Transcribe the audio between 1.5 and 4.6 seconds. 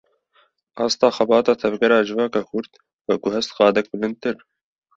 tevgera civaka kurd, veguhest qadek bilindtir